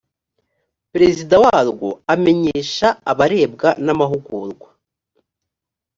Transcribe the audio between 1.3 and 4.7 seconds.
warwo amenyesha abarebwa n’amahugurwa.